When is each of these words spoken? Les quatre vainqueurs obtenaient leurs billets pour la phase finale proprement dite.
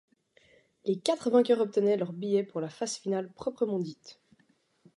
Les 0.83 0.97
quatre 0.97 1.29
vainqueurs 1.29 1.59
obtenaient 1.61 1.95
leurs 1.95 2.11
billets 2.11 2.43
pour 2.43 2.59
la 2.59 2.69
phase 2.69 2.95
finale 2.97 3.31
proprement 3.33 3.77
dite. 3.77 4.19